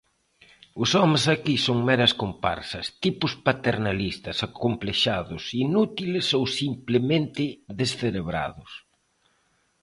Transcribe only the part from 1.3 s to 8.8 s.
aquí son meras comparsas, tipos paternalistas, acomplexados, inútiles ou simplemente descerebrados.